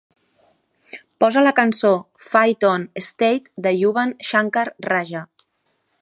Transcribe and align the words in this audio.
Posa 1.23 1.43
la 1.43 1.51
cançó 1.59 1.91
Fight 2.29 2.67
On, 2.71 2.89
State 3.11 3.53
de 3.67 3.77
Yuvan 3.83 4.17
Shankar 4.31 4.65
Raja. 4.91 5.27